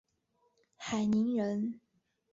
[0.77, 1.79] 海宁人。